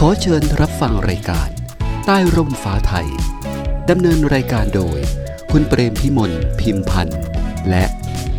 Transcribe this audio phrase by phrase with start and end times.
[0.00, 1.48] ขอเชิญรับฟังรายการ
[2.06, 3.08] ใต้ร่มฟ้าไทย
[3.90, 4.98] ดำเนินรายการโดย
[5.50, 7.20] คุณเปรมพิมลพิมพันธ์
[7.68, 7.84] และ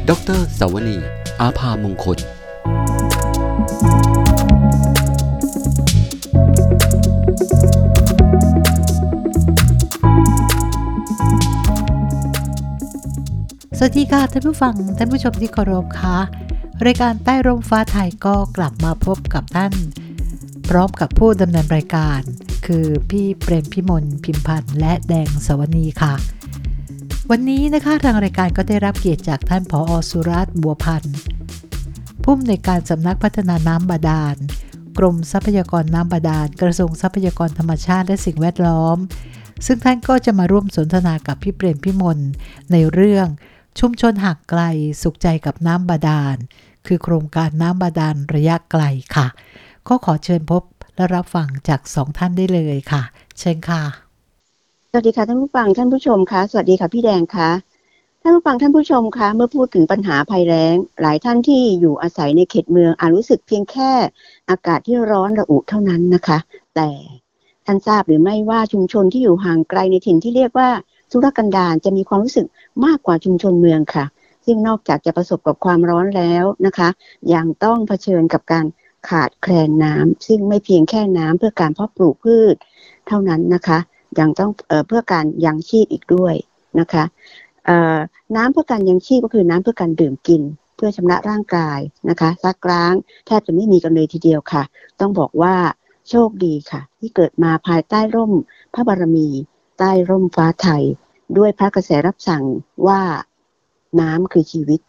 [0.09, 0.97] ดรสวนี
[1.41, 2.17] อาภามงคล
[13.77, 16.17] สวัสดีค่ะท่านผู้ฟัง ท่านผู้ชมที่เคารพค่ะ
[16.85, 19.73] รายการใต้ร่มฟ้าไทยก็กลับมาพบกับท่าน
[20.69, 22.21] พร้อมกับผู้ดำเนินรายการ
[22.65, 26.13] คือพี่เปรมพิมลพิมพันธ์และแดงสวนีค่ะ
[27.29, 31.15] วันนี้นะคะทางรายการก็ได้รับเกียรติจากท่านผออสุรัตน์บัวพันธ์
[32.21, 34.35] ผู้อำนวยการสำนักพัฒนาน้ำบาดาล
[34.97, 38.97] กรมทรัพยากรน้ำบาดาล กระทรวงทรัพยากรธรรมชาติและสิ่งแวดล้อม
[39.65, 42.19] ซึ่งท่านก็จะมาร่วมสนทนากับพี่เปรมพิมล
[42.71, 43.27] ในเรื่อง
[43.79, 44.61] ชุมชนห่างไกล
[45.01, 46.37] สุขใจกับน้ำบาดาล
[46.87, 48.83] คือโครงการน้ำบาดาลระยะไกล
[49.15, 49.27] ค่ะ
[49.89, 50.63] ก็ขอเชิญพบ
[50.95, 53.01] และรับฟังจากสองท่านได้เลยค่ะ
[53.39, 53.81] เชิญค่ะ
[54.89, 57.49] สวัสดีค่ะท่านผู้ฟังท่านผู้ชมคะสวัสดีค่ะพี่แดงคะ
[58.21, 63.91] ท่านผู้ฟังท่านผู้ชมคะเมื่อพูดถึงปัญหาภัยแล้ง หลายท่านที่อยู่อาศัยในเขตเมืองอาจรู้สึกเพียงแค่
[64.49, 66.37] อากาศที่ร้อนระอุเท่านั้นนะคะ
[66.75, 66.89] แต่
[67.65, 70.69] ท่านทราบหรือไม่ว่าชุมชนที่อยู่ห่างไกลในถิ่นที่เรียกว่า
[71.11, 72.47] ทุรกันดารจะมีความรู้สึก
[72.85, 74.05] มากกว่าชุมชนเมืองค่ะ
[74.45, 76.89] ซึ่งนอกจากจะประสบกับความร้อนแล้วนะคะ
[77.33, 78.65] ยังต้องเผชิญกับการ
[79.09, 82.55] ขาดแคลนน้ำซึ่งไม่เพียงแค่น้ำเพื่อการเพาะปลูกพืช
[83.07, 83.79] เท่านั้นนะคะ
[84.19, 86.35] ยังต้องเอ่อเพื่อการยังชีพอีกด้วย
[86.79, 87.03] นะคะ
[87.65, 87.97] เอ่อ
[88.35, 90.41] น้ำเพื่อการยังชีพก็คือน้ำเพื่อการดื่มกิน
[90.75, 92.93] เพื่อชำระร่างกายนะคะซักล้าง
[93.25, 94.63] แทบจะไม่มีกันเลยทีเดียวค่ะ
[94.99, 95.55] ต้องบอกว่า
[96.09, 98.33] โชคดีค่ะ ที่เกิดมาภายใต้ร่ม
[98.73, 99.27] พระบารมี
[99.77, 100.83] ใต้ร่มฟ้าไทย
[101.37, 102.43] ด้วยพระกระแสรับสั่ง
[102.87, 103.01] ว่า
[103.99, 104.79] น้ำคือชีวิต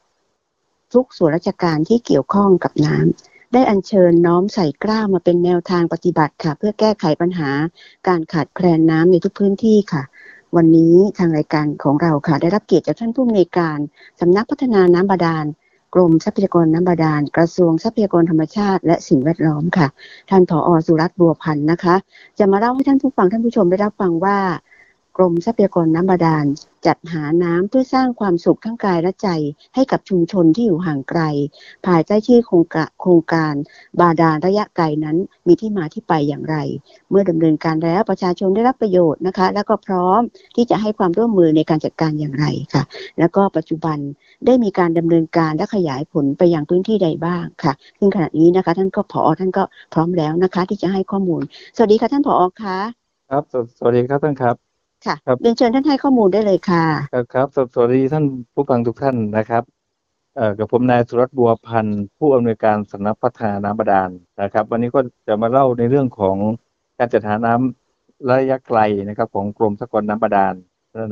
[0.95, 7.51] ทุกส่วนราชการที่เกี่ยวข้องกับน้ำ ได้อัญเชิญน้อมใส่กล้ามาเป็นแนวทางปฏิบัติค่ะ เพื่อแก้ไขปัญหา
[8.09, 10.03] การขาดแคลนน้ำในทุกพื้นที่ค่ะ
[10.57, 13.79] วันนี้ทางรายการของเราค่ะ ได้รับเกียรติจากท่านผู้อำนวยการ
[14.21, 15.47] สำนักพัฒนาน้ำบาดาล
[15.95, 19.87] กรมทรัพยากรน้ำบาดาล กระทรวงทรัพยากรธรรมชาติและสิ่งแวดล้อมค่ะ
[20.31, 21.95] ท่านผอสุรัตน์บัวพันธ์นะคะ
[22.39, 24.39] จะมาเล่าให้ท่านผู้ฟังท่านผู้ชมได้รับฟังว่า
[25.21, 26.47] กรมทรัพยากรน้ำบาดาล
[26.87, 29.29] จัดหาน้ำเพื่อสร้างความสุขทั้งกายและใจ
[29.75, 31.23] ให้กับชุมชนที่อยู่ห่างไกล
[31.87, 33.55] ภายใต้ชื่อโครงกะโครงการ
[34.01, 36.57] บาดาลระยะไกลนั้นมีที่มาที่ไปอย่างไร
[37.11, 40.21] เมื่อดำเนินการแล้วประชาชนได้รับประโยชน์นะคะ แล้วก็พร้อม
[40.57, 42.83] ที่จะให้ความร่วมมือในการจัดการอย่างไรค่ะ
[43.19, 43.99] แล้วก็ปัจจุบัน
[44.47, 49.63] ได้มีการดำเนินการและขยายผลไปยังพื้นที่ใดบ้างค่ะ ซึ่งขณะนี้นะคะท่านก็ผอท่านก็
[49.93, 51.43] พร้อมแล้วนะคะ ที่จะให้ข้อมูล
[51.77, 52.79] สวัสดีค่ะท่านผอคะ
[53.31, 53.43] ครับ
[53.79, 54.68] สวัสดีครับท่านครับ
[55.07, 59.63] ค่ะครับ เรียนเชิญท่านให้ข้อมูลได้เลยค่ะ ครับครับสวสวัสดีท่านผู้ฟังทุกท่านนะครับ
[60.37, 64.11] เอ่อกับผมนายสุรัตน์บัวพันธ์ผู้อำนวยการสำนักพัฒนาน้ำบาดาล
[64.43, 66.37] นะครับ วันนี้ก็จะมาเล่าในเรื่องของ
[66.99, 70.55] การจัดหาน้ำระยะไกลนะครับ ของกรมสกรน้ำบาดาล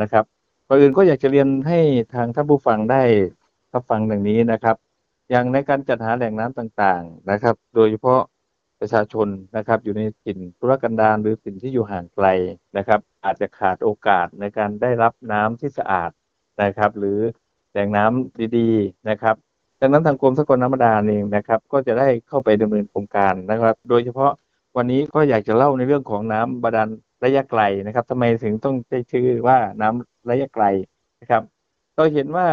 [0.03, 0.25] นะครับ
[0.69, 1.81] ก่อนอื่นก็อยากจะเรียนให้
[2.15, 3.03] ทางท่านผู้ฟังได้
[3.73, 4.77] รับฟังดังนี้นะครับ
[5.31, 8.21] อย่างในการจัดหาแหล่งน้ำต่างๆนะครับ โดยเฉพาะ
[8.81, 12.27] ประชาชนนะครับอยู่ในถิ่นธุรกันดารหรือถิ่นที่อยู่ห่างไกล
[12.77, 16.11] นะครับ อาจจะขาดโอกาสในการได้รับน้ำที่สะอาด
[16.63, 17.19] นะครับ หรือ
[17.73, 19.35] แหล่งน้ำดีๆนะครับ
[19.81, 24.33] ดังนั้นทางกรมสกลน้ำบาดาลเองนะครับ ก็จะได้เข้าไปดำเนินโครงการนะครับ โดยเฉพาะ
[24.77, 26.89] วันนี้ก็อยากจะเล่าในเรื่องของน้ำบาดาล
[27.25, 30.65] ระยะไกลนะครับทำไมถึงต้องได้ชื่อว่าน้ำระยะไกล
[31.21, 31.43] นะครับ
[31.95, 32.49] เราเห็นว่า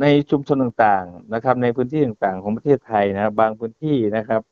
[0.00, 4.42] ในชุมชนต่างๆนะครับ ในพื้นที่ต่างๆของประเทศไทยนะบบางพื้นที่นะครับ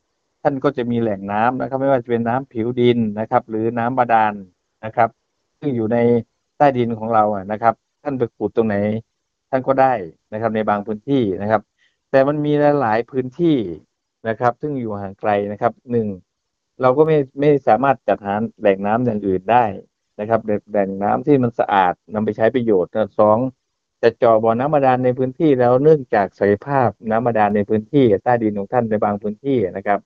[0.49, 4.35] ท่านก็จะมีแหล่งน้ำนะครับ ไม่ว่าจะเป็นน้ำผิวดินนะครับ หรือน้ำบาดาล
[4.85, 5.09] นะครับ
[5.61, 5.99] ซึ่งอยู่ใน
[6.57, 8.77] ใต้ดินของเราอะนะครับ ท่านไปขุดตรงไหน
[9.51, 9.93] ท่านก็ได้
[10.33, 11.63] นะครับ ในบางพื้นที่นะครับ
[12.11, 13.57] แต่มันมีหลายพื้นที่
[14.29, 16.07] นะครับ ซึ่งอยู่ห่างไกลนะครับหนึ่ง
[16.81, 19.65] เราก็ไม่ไม่สามารถจัดหาแหล่งน้ำอย่างอื่นได้
[20.21, 20.41] นะครับ
[20.71, 23.39] แหล่งน้ำที่มันสะอาดนำไปใช้ประโยชน์สอง
[24.03, 30.01] จะเจาะบ่อน้ำบาดาลในพื้นที่แล้วเนื่องจากศักยภาพน้ำบาดาลในพื้นที่ใต้ดินของท่านในบางพื้นที่นะครับ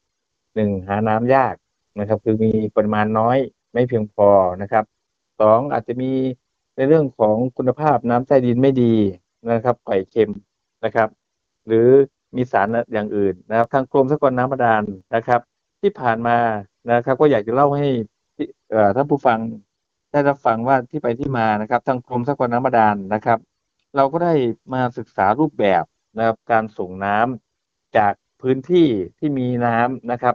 [0.55, 1.55] หนึ่งหาน้ำยาก
[2.00, 3.37] นะครับ คือมีปริมาณน้อย
[3.73, 4.29] ไม่เพียงพอ
[4.62, 4.85] นะครับ
[5.41, 6.12] สองอาจจะมี
[6.76, 8.94] ในเรื่องของคุณภาพน้ำใต้ดินไม่ดี
[9.52, 10.32] นะครับปล่อยเค็ม
[10.85, 11.08] นะครับ
[11.67, 11.88] หรือ
[12.37, 15.41] มีสารอย่างอื่นนะครับ ทางกรมสกลน้ำบาดาลนะครับ
[15.81, 16.38] ที่ผ่านมา
[16.91, 17.88] นะครับ ก็อยากจะเล่าให้
[18.96, 19.38] ท่านผู้ฟัง
[20.12, 23.38] ได้รับฟังว่าที่ไปที่มานะครับ ทางกรมสกลน้ำบาดาลนะครับ
[23.96, 24.35] เราก็ได้
[24.75, 25.85] มาศึกษารูปแบบ
[26.17, 28.88] นะครับ การส่งน้ำจาก พื้นที่
[29.19, 30.34] ที่มีน้ำนะครับ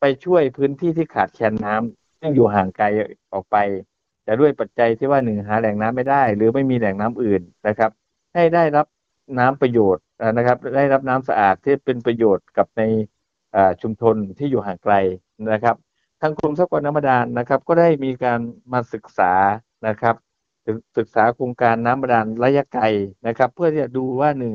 [0.00, 2.86] ไปช่วยพื้นที่ที่ขาดแคลนน้ำซึ่งอยู่ห่างไกล
[3.32, 3.56] ออกไป
[4.24, 7.90] แต่ด้วยปัจจัยที่ว่าหนึ่งหาแหล่งน้ำไม่ได้ หรือไม่มีแหล่งน้ำอื่นนะครับ
[8.34, 8.86] ให้ได้รับ
[9.38, 10.04] น้ำประโยชน์
[10.36, 12.82] นะครับ ได้รับน้ำสะอาดที่เป็นประโยชน์กับใน
[13.82, 14.94] ชุมชนที่อยู่ห่างไกล
[15.52, 15.76] นะครับ
[16.20, 18.40] ทางกรมทรัพยากรน้ำบาดาลนะครับ ก็ได้มีการ
[18.72, 19.32] มาศึกษา
[19.86, 20.14] นะครับ
[20.98, 22.84] ศึกษาโครงการน้ำบาดาลระยะไกล
[23.26, 24.54] นะครับ เพื่อที่จะดูว่าหนึ่ง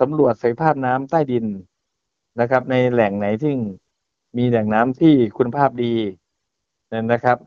[0.00, 1.46] สำรวจศักยภาพน้ำใต้ดิน
[2.40, 3.52] นะครับ ในแหล่งไหนที่
[4.38, 5.94] มีแหล่งน้ำที่คุณภาพดี
[7.12, 7.38] นะครับ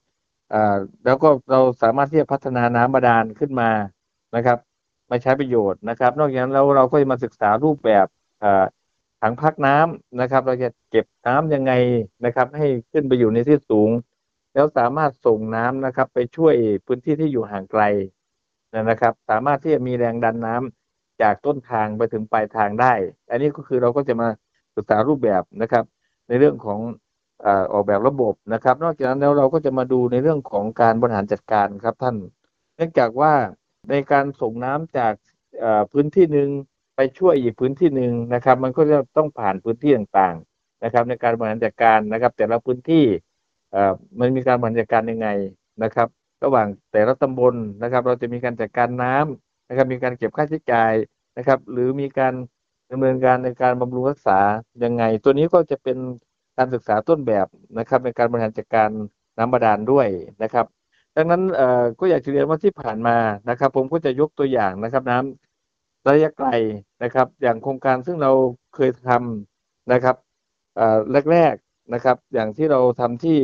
[1.05, 3.69] แล้วก็เราสามารถที่จะพัฒนาน้ำบาดาลขึ้นมา
[4.35, 4.57] นะครับ
[5.09, 8.05] มาใช้ประโยชน์นะครับ นอกจากนั้นเราเราก็จะมาศึกษารูปแบบ
[9.21, 11.73] ถังพักน้ำนะครับ เราจะเก็บน้ำยังไง
[12.25, 13.89] นะครับ ให้ขึ้นไปอยู่ในที่สูง
[14.53, 16.53] แล้วสามารถส่งน้ำนะครับ ไปช่วย
[16.85, 17.83] พื้นที่ที่อยู่ห่างไกล
[18.89, 20.78] นะครับ สามารถที่จะมีแรงดันน้ำ
[21.21, 22.93] จากต้นทางไปถึงปลายทางได้
[23.29, 24.27] อันนี้ก็คือเราก็จะมา
[24.75, 25.83] ศึกษารูปแบบนะครับ
[26.27, 26.79] ในเรื่องของ
[27.71, 32.15] ออกแบบระบบนะครับ นอกจากนั้นแล้วเราก็จะมาดูในเรื่องของการบริหารจัดการครับท่าน
[32.75, 33.33] เนื่องจากว่า
[33.89, 35.13] ในการส่งน้ำจาก
[35.91, 36.49] พื้นที่หนึ่ง
[36.95, 43.05] ไปช่วยอีกพื้นที่หนึ่งนะครับ มันก็จะต้องผ่านพื้นที่ต่างๆนะครับ ในการบริหารจัดการนะครับ แต่ละพื้นที่
[44.19, 45.27] มันมีการบริหารจัดการยังไง
[45.83, 46.07] นะครับ
[46.43, 50.93] ระหว่างแต่ละตำบลนะครับ เราจะมีการจัดการน้ำ นะครับ มีการเก็บค่าใช้จ่าย
[51.37, 52.33] นะครับ หรือมีการ
[52.91, 54.39] ดำเนินการในการบำรุงรักษา
[54.83, 55.97] ยังไง ตัวนี้ก็จะเป็น
[56.57, 58.89] การศึกษาต้นแบบนะครับ ในการบริหารจัดการ
[59.37, 60.07] น้ำบาดาลด้วย
[60.43, 60.65] นะครับ
[61.15, 61.41] ดังนั้น
[61.99, 63.17] ก็อยากจะเรียนว่าที่ผ่านมา
[63.49, 66.49] นะครับ ผมก็จะยกตัวอย่างนะครับ น้ำระยะไกล
[67.03, 68.31] นะครับ อย่างโครงการซึ่งเรา
[68.75, 70.15] เคยทำนะครับ
[71.31, 73.37] แรกๆนะครับ อย่างที่เราทำที่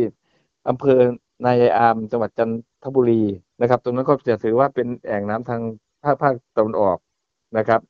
[0.70, 1.00] อำเภอ
[1.46, 2.50] นายายอามจังหวัดจัน
[2.84, 3.24] ทบุรี
[3.62, 5.62] นะครับ ตรงนั้นก็จะถือว่าเป็นแอ่งน้ำทาง
[6.06, 6.98] ภาคภาคตะวันออก
[7.58, 7.82] นะครับ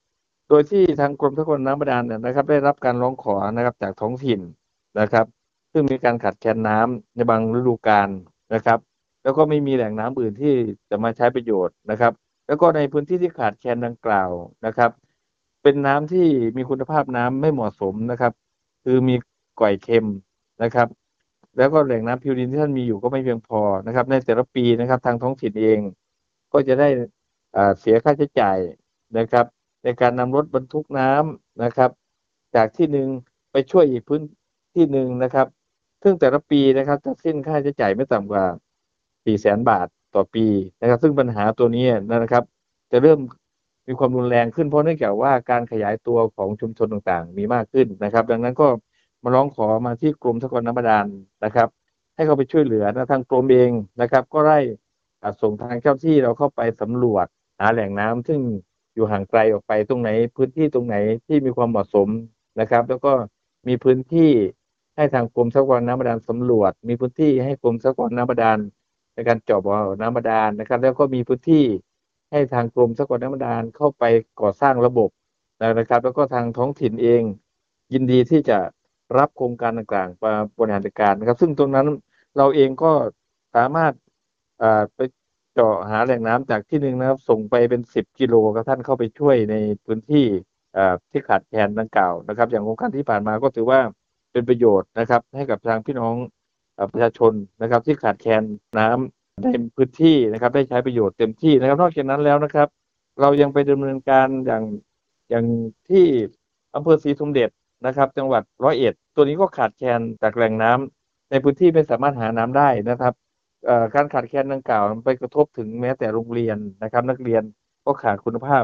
[0.49, 4.39] โดยที่ทางกรมทรัพยากรน้ำบาดาลเนี่ยนะครับ ได้รับการร้องขอนะครับจากท้องถิ่น
[4.99, 5.25] นะครับ
[5.71, 8.09] ซึ่งมีการขาดแคลนน้ำในบางฤดูกาล
[8.53, 8.79] นะครับ
[9.23, 10.53] แล้วก็ไม่มีแหล่งน้ำอื่นที่
[10.89, 12.13] จะมาใช้ประโยชน์นะครับ
[12.47, 14.29] แล้วก็ในพื้นที่ที่ขาดแคลนดังกล่าว
[14.65, 14.91] นะครับ
[15.63, 16.27] เป็นน้ำที่
[16.57, 18.33] มีคุณภาพน้ำไม่เหมาะสมนะครับ
[18.83, 19.15] คือมี
[19.61, 20.07] ก่อยเค็ม
[20.63, 20.87] นะครับ
[21.57, 25.79] แล้วก็แหล่งน้ำพิวดินที่ท่านมีอยู่ก็ไม่เพียงพอนะครับ ในแต่ละปีนะครับ ทางท้องถิ่นเอง
[26.53, 26.87] ก็จะได้
[27.79, 28.57] เสียค่าใช้จ่าย
[29.17, 29.45] นะครับ
[29.83, 31.89] ในการนำรถบรรทุกน้ำนะครับ
[32.55, 33.07] จากที่หนึ่ง
[33.51, 34.21] ไปช่วยอีกพื้น
[34.75, 35.47] ที่หนึ่งนะครับ
[36.03, 38.43] ซึ่งแต่ละปีนะครับจะสิ้นค่าใช้จ่ายไม่ต่ำกว่า
[39.25, 40.45] 4แสนบาทต่อปี
[40.81, 41.85] นะครับ ซึ่งปัญหาตัวนี้
[42.23, 42.43] นะครับ
[42.91, 43.19] จะเริ่ม
[43.87, 48.67] มีความรุนแรงขึ้นเพราะเนื่องจากว่าการขยายตัวของชุมชนต่างๆ มีมากขึ้นนะครับ ดังนั้นก็
[49.23, 51.07] มาร้องขอมาที่กรมทรัพยากรน้ำบาดาล
[51.45, 51.67] นะครับ
[52.15, 54.57] ให้เขาไปช่วยเหลือนะทางกรมเองนะครับ ก็ได้
[55.21, 57.27] อ่ส่งทางเจ้าที่เราเข้าไปสำรวจ
[57.59, 58.39] หาแหล่งน้ำซึ่ง
[58.95, 60.95] อยู่ห่างไกลออกไปตรงไหน พื้นที่ตรงไหน
[61.27, 62.07] ที่มีความเหมาะสม
[62.59, 63.11] นะครับ แล้วก็
[63.67, 64.31] มีพื้นที่
[64.95, 68.59] ให้ทางกรมทรัพยากรน้ำบาดาลสำรวจ มีพื้นที่ให้กรมทรัพยากรน้ำบาดาล
[69.13, 71.65] ในการเจาะบ่อน้ำบาดาลนะครับ แล้วก็มีพื้นที่
[72.31, 74.03] ให้ทางกรมทรัพยากรน้ำบาดาลเข้าไป
[74.41, 75.09] ก่อสร้างระบบ
[75.61, 77.21] นะครับ แล้วก็ทางท้องถิ่นเอง
[77.93, 78.57] ยินดีที่จะ
[79.17, 81.87] รับโครงการต่างๆมาบริหารจัดการนะครับ ซึ่งตรงนั้น
[82.37, 82.91] เราเองก็
[83.55, 83.93] สามารถ
[84.95, 84.99] ไป
[85.55, 89.55] เจาะหาแหล่งน้ำจากที่หนึ่งนะครับ ส่งไปเป็นสิบกิโลครับท่านเข้าไปช่วยใน
[89.85, 90.25] พื้นที่
[91.11, 93.79] ที่ขาดแคลนดังกล่าวนะครับ อย่างโครงการที่ผ่านมาก็ถือว่า
[94.31, 96.15] เป็นประโยชน์นะครับ ให้กับทางพี่น้อง
[96.91, 98.43] ประชาชนนะครับ ที่ขาดแคลน
[98.79, 102.67] น้ำในพื้นที่นะครับ ได้ใช้ประโยชน์เต็มที่นะครับ นอกจากนั้นแล้วนะครับ
[103.21, 104.63] เรายังไปดำเนินการอย่าง
[105.29, 105.45] อย่าง
[105.89, 106.05] ที่
[106.75, 107.49] อำเภอศรีสมเด็จ
[107.85, 113.13] นะครับ จังหวัดร้อยเอ็ด ตัวนี้ก็ขาดแคลนจากแหล่งน้ำในพื้นที่ไม่สามารถหาน้ำได้นะครับ
[113.95, 117.43] การขาดแคลนดังกล่าวมันไปกระทบถึงแม้แต่โรงเรียนนะครับ นักเรียน
[117.85, 118.63] ก็ขาดคุณภาพ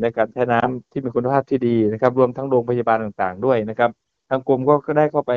[0.00, 3.90] ในการใช้น้ำที่มีคุณภาพที่ดีนะครับ รวมทั้งโรงพยาบาลต่างๆ ด้วยนะครับ
[4.28, 5.32] ทางกรมก็ได้เข้าไป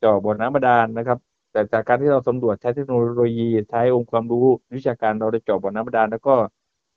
[0.00, 1.18] เจาะบ่อน้ำบาดาลนะครับ
[1.52, 4.46] แต่จากการที่เราสำรวจใช้เทคโนโลยีใช้องค์ความรู้
[4.76, 6.34] วิชาการเราได้เจาะบ่อน้ำบาดาลแล้วก็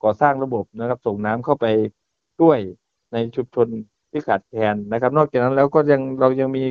[0.03, 1.65] ก่อสร้างระบบนะครับส่งน้ำเข้าไป
[2.39, 2.59] ช่วย
[3.13, 3.67] ในชุมชน
[4.11, 6.65] ที่ขาดแคลนนะครับ นอกจากนั้นแล้วก็ยังเรายังมี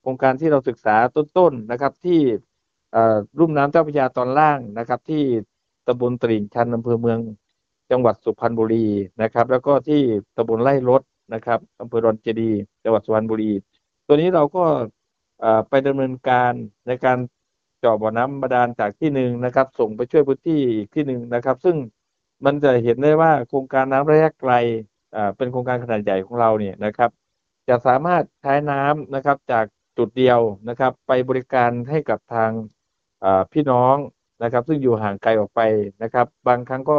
[0.00, 2.20] โครงการที่เราศึกษาต้นๆนะครับ ที่
[3.38, 5.22] รุ่มน้ำเจ้าพระยาตอนล่างนะครับ ที่
[5.86, 7.18] ตำบลตลิ่งชันอำเภอเมือง
[7.90, 8.86] จังหวัดสุพรรณบุรี
[9.22, 10.00] นะครับ แล้วก็ที่
[10.36, 11.02] ตำบลไร่รถ
[11.34, 12.50] นะครับอำเภอดอนเจดี
[12.84, 13.52] จังหวัดสุพรรณบุรี
[14.06, 14.64] ตัวนี้เราก็
[15.68, 16.52] ไปดำเนินการ
[16.86, 17.18] ในการ
[17.80, 21.76] เจาะบ่อน้ำบาดาลจากที่หนึ่งนะครับ ส่งไปช่วยพื้นที่อีกที่หนึ่งนะครับ ซึ่ง
[22.44, 24.52] มันจะเห็นได้ว่าโครงการน้ำระยะไกล
[25.36, 27.10] เป็นโครงการขนาดใหญ่ของเราเนี่ยนะครับ
[27.68, 29.64] จะสามารถใช้น้ำนะครับจาก
[29.98, 32.50] จุดเดียวนะครับ ไปบริการให้กับทาง
[33.52, 33.96] พี่น้อง
[34.42, 35.60] นะครับ ซึ่งอยู่ห่างไกลออกไป
[36.02, 36.98] นะครับ บางครั้งก็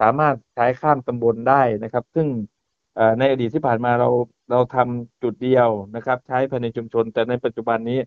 [0.00, 2.26] สามารถใช้ข้ามตำบลได้นะครับ ซึ่ง
[3.18, 4.08] ในอดีตที่ผ่านมาเรา
[4.50, 7.98] เราทำจุดเดียวนะครับ ใช้ภายในชุมชน แต่ในปัจจุบันนี้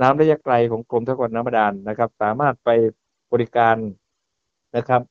[0.00, 2.70] น้ำระยะไกลของกรมทรัพยากรน้ำบาดาลนะครับ สามารถไป
[3.32, 3.76] บริการ
[4.76, 5.02] นะครับ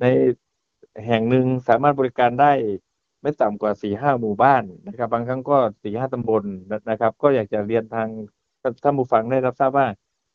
[0.00, 0.04] ใน
[1.06, 2.52] แห่งหนึ่งสามารถบริการได้
[3.22, 6.44] ไม่ต่ำกว่าสี่ห้าหมู่บ้านนะครับ บางครั้งก็สี่ห้าตำบล
[6.90, 8.08] นะครับ ก็อยากจะเรียนทาง
[8.82, 9.86] ท่านผู้ฟังได้รับทราบว่า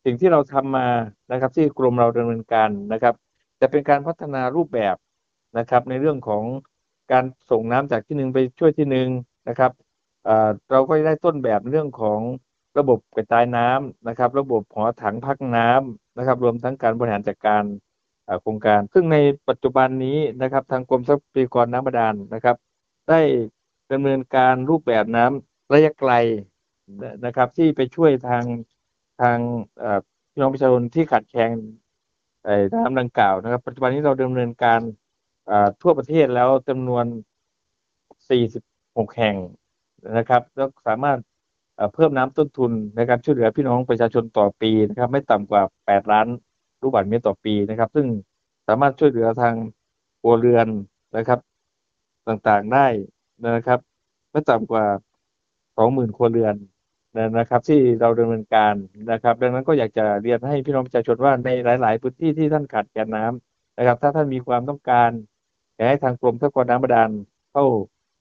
[0.10, 0.88] สิ่งที่เราทำมา
[1.32, 3.16] นะครับ ที่กรมเราดำเนินการนะครับ
[3.62, 4.96] จะเป็นการพัฒนารูปแบบ
[5.58, 6.44] นะครับ ในเรื่องของ
[7.12, 9.08] การส่งน้ำจากที่หนึ่งไปช่วยที่หนึ่ง
[9.50, 9.72] นะครับ
[10.72, 12.20] เราก็ได้ต้นแบบเรื่องของ
[12.80, 17.64] ระบบกระจายน้ำนะครับ ระบบหอถังพักน้ำนะครับ รวมทั้งการบริหารจัดการ
[18.42, 19.18] โครงการ ซึ่งใน
[19.50, 22.56] ปัจจุบันนี้นะครับ ทางกรมทรัพยากรน้ำบาดาลนะครับ
[23.10, 23.22] ได้
[23.92, 26.12] ดำเนินการรูปแบบน้ำระยะไกล
[27.26, 28.44] นะครับ ที่ไปช่วยทาง
[29.22, 29.38] ทาง
[30.32, 31.56] พี่น้องประชาชนที่ขาดแคลน
[32.84, 34.80] น้ำดังกล่าวนะครับ ปัจจุบันนี้เราดำเนินการ
[35.82, 37.06] ทั่วประเทศแล้วจำนวน
[38.30, 39.36] 46 แห่ง
[40.18, 41.20] นะครับ แล้วสามารถ
[41.94, 46.28] เพิ่มน้ำต้นทุนในการช่วยเหลือพี่น้องประชาชนต่อปีนะครับ ไม่ต่ำกว่า 8 ล้าน
[46.82, 48.08] ลูกบาศก์เมตรต่อปีนะครับ ซึ่ง
[48.68, 49.56] สามารถช่วยเหลือทาง
[50.20, 50.68] ครัวเรือน
[51.18, 51.40] นะครับ
[52.28, 52.88] ต่างๆได้
[53.46, 53.80] นะครับ
[54.32, 54.86] ไม่ต่ำกว่า
[55.52, 56.56] 20,000 ครัวเรือน
[57.38, 58.74] นะครับที่เราดำเนินการ
[59.12, 65.12] นะครับ ดังนั้นก็อยากจะเรียนให้พี่น้องประชาชนว่าในหลาย ๆ พื้นที่ที่ท่านขาดแคลนน้ำนะครับ ถ้าท่านมีความต้องการ
[65.76, 67.10] อยากให้ทางกรมทรัพยากรน้ำบาดาล
[67.52, 67.66] เข้า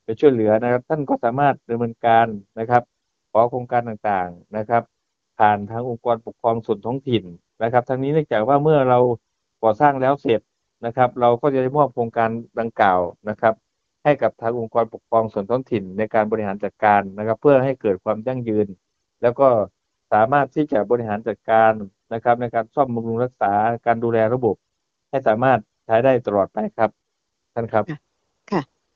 [0.05, 2.27] ไปช่วยเหลือนะครับ ท่านก็สามารถดำเนินการ
[2.59, 2.83] นะครับ
[3.33, 4.83] ขอโครงการต่างๆนะครับ
[5.39, 7.25] ผ่านทางองค์กรปกครองส่วนท้องถิ่น
[7.63, 8.99] นะครับทั้งนี้เนื่องจากว่าเมื่อเรา
[9.63, 10.41] ก่อสร้างแล้วเสร็จ
[10.87, 13.55] นะครับ เราก็จะได้มอบโครงการดังกล่าวนะครับ
[14.05, 18.67] ให้กับทางองค์กรปกครองส่วนท้องถิ่นในการบริหารจัดการนะครับ เพื่อให้เกิดความยั่งยืน
[19.23, 19.49] แล้วก็
[20.13, 21.73] สามารถที่จะบริหารจัดการ
[22.13, 23.53] นะครับ ในการซ่อมบำรุงรักษา
[23.87, 24.57] การดูแลระบบ
[25.11, 26.91] ให้สามารถใช้ได้ตลอดไปครับ
[27.55, 28.06] ท่านครับ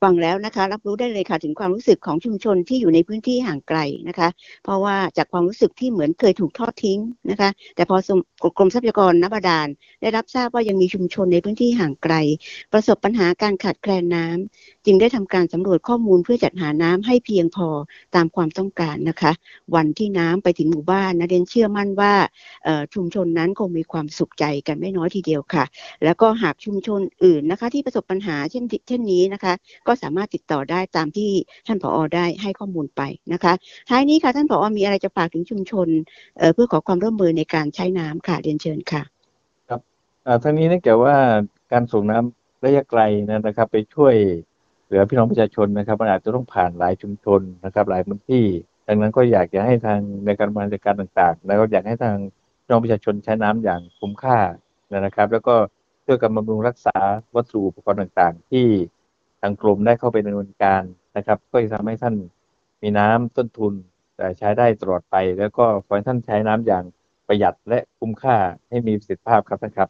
[0.03, 3.79] ฟังแล้วนะคะ รับรู้ได้เลยค่ะถึงความรู้สึกของชุมชนที่อยู่ในพื้นที่ห่างไกล
[4.09, 4.29] นะคะ
[4.65, 6.99] เพราะว่าจากความรู้สึกที่เหมือนเคยถูกทอดทิ้ง
[7.31, 7.97] นะคะ แต่พอ
[8.59, 9.69] กรมทรัพยากรน้ำบาดาล
[10.03, 12.15] ได้รับทราบว่ายังมีชุมชนในพื้นที่ห่างไกล
[12.73, 17.69] ประสบปัญหาการขาดแคลนน้ำจึงได้ทำการสำรวจข้อมูลเพื่อจัดหาน้ำให้เพียงพอ
[18.15, 19.33] ตามความต้องการนะคะ
[19.75, 22.15] วันที่น้ำไปถึงหมู่บ้านนะเดนเชื่อมั่นว่า
[22.95, 25.65] ชุมชนนั้นคงมีความสุขใจกันไม่น้อยทีเดียวค่ะ
[26.05, 29.53] แล้วก็หากชุมชนอื่นนะคะ ที่ประสบปัญหาเช่นเช่นนี้นะคะ
[29.91, 31.31] ก็สามารถติดต่อได้ตามที่
[31.67, 33.53] ท่านผออได้ให้ข้อมูลไปนะคะ
[33.89, 35.89] ท้ายนี้ค่ะท่านผออมีอะไรจะฝากถึงชุมชน
[36.39, 39.03] เเพื่อขอความร่วมมือในการใช้น้ำค่ะเรียนเชิญค่ะ
[39.69, 39.81] ครับ
[40.43, 41.15] ทั้งนี้เนื่องจากว่า
[41.73, 44.15] การส่งน้ำระยะไกลนะครับ ไปช่วย
[44.87, 48.45] เหลือพี่น้องประชาชนนะครับมันอาจจะต้องผ่านหลายชุมชนนะครับ หลายพื้นที่
[48.89, 52.17] ดังนั้นก็อยากจะให้ทางในการบริหารจัดการต่างๆ แล้วก็อยากให้ทาง
[52.63, 54.39] พี่น้องประชาชนใช้น้ำอย่างคุ้มค่า
[54.93, 55.55] นะครับ แล้วก็
[56.07, 56.97] ช่วยกันบำรุงรักษา
[57.37, 58.67] วัตถุอุปกรณ์ต่างๆ ที่
[59.41, 60.83] ทางกรมได้เข้าไปดำเนินการ
[61.17, 62.15] นะครับ ก็จะทำให้ท่าน
[62.83, 63.75] มีน้ำต้นทุน
[64.17, 66.85] แต่ใช้ได้ตลอดไป แล้วก็ขอให้ท่านใช้น้ำอย่าง
[67.27, 68.37] ประหยัดและคุ้มค่า
[68.69, 69.89] ให้มีประสิทธิภาพครับท่านครับ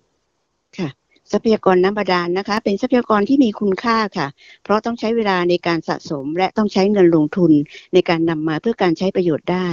[0.77, 1.00] ค่ะ
[1.33, 4.27] ทรัพยากรน้ำบาดาลนะคะ เป็นทรัพยากรที่มีคุณค่าค่ะ
[4.65, 7.53] เพราะต้องใช้เวลาในการสะสม และต้องใช้เงินลงทุน
[7.95, 9.69] ในการนำมาเพื่อการใช้ประโยชน์ได้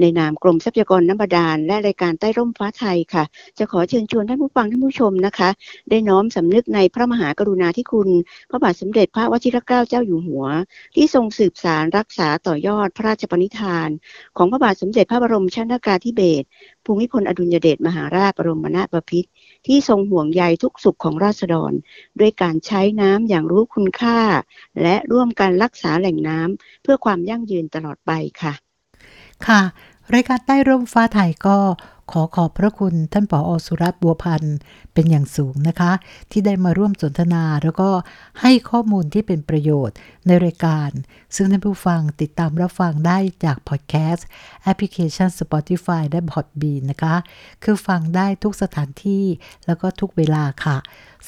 [0.00, 3.24] ในนามกรมทรัพยากรน้ำบาดาลและรายการใต้ร่มฟ้าไทยค่ะ
[3.58, 5.50] จะขอเชิญชวนท่านผู้ฟังท่านผู้ชมนะคะ
[5.90, 8.08] ได้น้อมสำนึกในพระมหากรุณาธิคุณ
[8.50, 10.44] พระบาทสมเด็จพระวชิรเกล้าเจ้าอยู่หัว
[10.94, 13.88] ที่ทรงสืบสารรักษาต่อยอดพระราชปณิธาน
[14.36, 16.46] ของพระบาทสมเด็จพระบรมชนากาธิเบศร
[16.84, 19.28] ภูมิพลอดุลยเดชมหาราชบรมนาถบพิตร
[19.66, 21.72] ที่ทรงห่วงใยทุกสุขของราษฎร
[22.20, 24.18] ด้วยการใช้น้ำอย่างรู้คุณค่า
[24.82, 28.52] และร่วมกันรักษาแหล่งน้ำเพื่อความยั่งยืนตลอดไปค่ะ
[29.46, 29.60] ค่ะ
[30.14, 31.58] รายการใต้ร่มฟ้าไทยก็
[32.12, 34.56] ขอขอบพระคุณท่านผออสุรัตน์บัวพันธ์
[34.92, 35.92] เป็นอย่างสูงนะคะ
[36.30, 37.90] ที่ได้มาร่วมสนทนาแล้วก็
[38.40, 39.96] ให้ข้อมูลที่เป็นประโยชน์
[40.26, 40.90] ในรายการ
[41.34, 44.26] ซึ่งท่านผู้ฟังติดตามรับฟังได้จากพอดแคสต์
[44.62, 47.14] แอปพลิเคชัน Spotify และ Podbean นะคะ
[47.64, 49.24] คือฟังได้ทุกสถานที่
[49.66, 50.76] แล้วก็ทุกเวลาค่ะ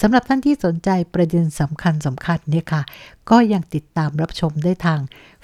[0.01, 2.83] สำหรับท่านที่สนใจประเด็นสำคัญสำคัญเนี่ยค่ะ
[3.31, 5.01] ก็ยังติดตามรับชมได้ทาง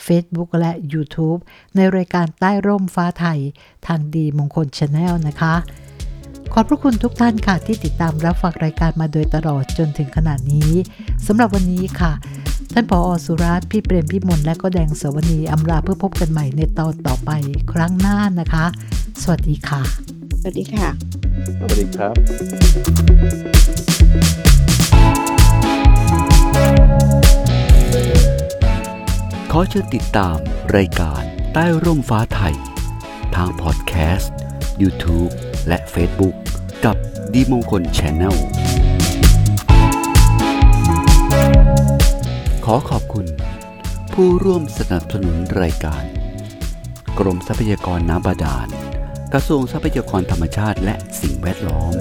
[0.06, 1.40] Facebook และ YouTube
[1.76, 3.40] ในรายการใต้ร่มฟ้าไทย
[3.86, 5.54] ทางดีมงคล Channel นะคะ
[6.52, 10.70] ขอบพระคุณทุกท่านค่ะที่ติดตามรับฟังรายการมาโดยตลอดจนถึงขนาดนี้
[11.26, 12.12] สำหรับวันนี้ค่ะ
[12.72, 17.30] ท่านผออสุรัตน์พี่เปรมพี่มนและก็แดงสวนีอำลาเพื่อพบกันใหม่ในตอนต่อไป
[17.72, 18.64] ครั้งหน้านะคะ
[19.22, 19.82] สวัสดีค่ะ
[20.40, 20.88] สวัสดีค่ะ
[21.58, 22.14] สวัสดีครับ
[29.52, 30.36] ขอเชิญติดตาม
[30.76, 32.54] รายการใต้ร่มฟ้าไทย
[33.36, 34.34] ทางพอดแคสต์
[34.82, 35.32] YouTube
[35.68, 36.34] และ Facebook
[36.84, 36.96] กับ
[37.34, 38.36] ดีมงคลชแนล
[42.64, 43.26] ขอขอบคุณ
[44.12, 46.04] ผู้ร่วมสนับสนุนรายการ
[47.18, 48.68] กรมทรัพยากรน้ำบาดาล
[49.32, 51.94] กระทรวงทรัพยากรธรรมชาติและสิ่งแวดล้อม